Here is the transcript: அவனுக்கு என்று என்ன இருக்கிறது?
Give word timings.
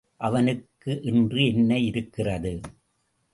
அவனுக்கு 0.17 0.99
என்று 1.03 1.45
என்ன 1.45 1.79
இருக்கிறது? 1.79 2.53